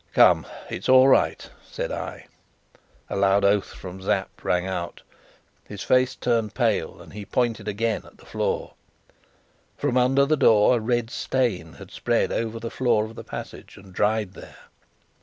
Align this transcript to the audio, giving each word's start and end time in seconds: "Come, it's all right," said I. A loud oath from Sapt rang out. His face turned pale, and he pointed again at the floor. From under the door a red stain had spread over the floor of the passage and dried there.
"Come, 0.15 0.47
it's 0.67 0.89
all 0.89 1.07
right," 1.07 1.47
said 1.63 1.91
I. 1.91 2.25
A 3.07 3.15
loud 3.15 3.45
oath 3.45 3.67
from 3.67 4.01
Sapt 4.01 4.43
rang 4.43 4.65
out. 4.65 5.03
His 5.65 5.83
face 5.83 6.15
turned 6.15 6.55
pale, 6.55 6.99
and 6.99 7.13
he 7.13 7.23
pointed 7.23 7.67
again 7.67 8.01
at 8.03 8.17
the 8.17 8.25
floor. 8.25 8.73
From 9.77 9.97
under 9.97 10.25
the 10.25 10.35
door 10.35 10.75
a 10.75 10.79
red 10.79 11.11
stain 11.11 11.73
had 11.73 11.91
spread 11.91 12.31
over 12.31 12.59
the 12.59 12.71
floor 12.71 13.05
of 13.05 13.13
the 13.15 13.23
passage 13.23 13.77
and 13.77 13.93
dried 13.93 14.33
there. 14.33 14.57